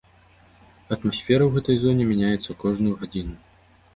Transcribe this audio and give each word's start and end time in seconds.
Атмасфера 0.95 1.43
ў 1.47 1.51
гэтай 1.57 1.77
зоне 1.83 2.03
мяняецца 2.11 2.57
кожную 2.63 2.95
гадзіну. 3.03 3.35